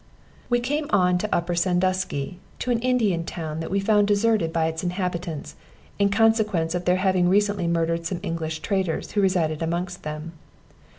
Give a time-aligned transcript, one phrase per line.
[0.49, 4.65] We came on to Upper Sandusky, to an Indian town that we found deserted by
[4.65, 5.55] its inhabitants,
[5.99, 10.31] in consequence of their having recently murdered some English traders, who resided amongst them.